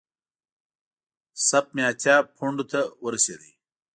[1.47, 3.49] سپ مې اتیا پونډو ته ورسېده.